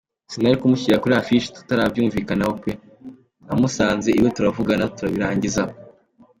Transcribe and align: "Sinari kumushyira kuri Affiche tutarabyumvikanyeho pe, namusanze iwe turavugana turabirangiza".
"Sinari 0.31 0.57
kumushyira 0.61 1.01
kuri 1.03 1.13
Affiche 1.21 1.47
tutarabyumvikanyeho 1.55 2.53
pe, 2.63 2.71
namusanze 3.45 4.09
iwe 4.19 4.29
turavugana 4.35 4.91
turabirangiza". 4.95 5.61